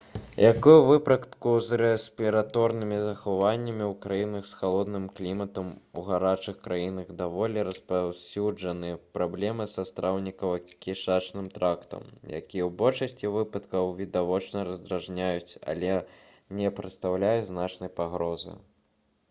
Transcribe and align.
як 0.49 0.55
і 0.57 0.71
ў 0.73 0.85
выпадку 0.89 1.49
з 1.65 1.77
рэспіраторнымі 1.79 2.95
захворваннямі 3.07 3.83
ў 3.89 3.93
краінах 4.05 4.45
з 4.51 4.55
халодным 4.61 5.03
кліматам 5.17 5.67
у 6.01 6.05
гарачых 6.07 6.55
краінах 6.67 7.11
даволі 7.19 7.65
распаўсюджаны 7.67 8.89
праблемы 9.17 9.67
са 9.75 9.85
страўнікава-кішачным 9.89 11.49
трактам 11.59 12.07
якія 12.39 12.63
ў 12.69 12.71
большасці 12.81 13.31
выпадкаў 13.37 13.93
відавочна 14.01 14.63
раздражняюць 14.71 15.59
але 15.75 15.93
не 16.61 16.73
прадстаўляюць 16.81 17.47
значнай 17.53 17.93
пагрозы 18.01 18.55